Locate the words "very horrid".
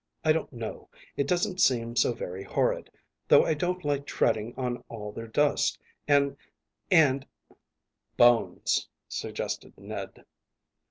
2.11-2.89